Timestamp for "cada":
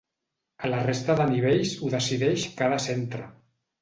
2.63-2.81